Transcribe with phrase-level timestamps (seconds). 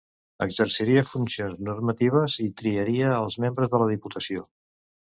[0.45, 4.53] Exerciria funcions normatives i triaria als membres de la Diputació.